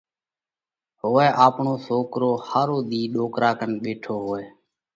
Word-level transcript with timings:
هوَئہ 1.01 1.27
آپڻو 1.45 1.73
سوڪرو 1.87 2.31
ۿارو 2.47 2.77
ۮِي 2.89 3.01
ڏوڪرا 3.13 3.51
ڪنَ 3.59 3.71
ٻيٺو 3.81 4.13
هوئه۔ 4.23 4.43